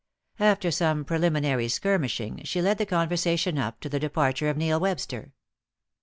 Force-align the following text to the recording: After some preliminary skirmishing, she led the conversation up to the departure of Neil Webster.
After 0.39 0.71
some 0.71 1.05
preliminary 1.05 1.67
skirmishing, 1.67 2.41
she 2.43 2.59
led 2.59 2.79
the 2.79 2.87
conversation 2.87 3.59
up 3.59 3.79
to 3.81 3.87
the 3.87 3.99
departure 3.99 4.49
of 4.49 4.57
Neil 4.57 4.79
Webster. 4.79 5.33